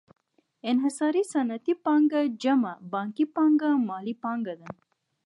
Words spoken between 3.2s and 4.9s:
پانګه مالي پانګه ده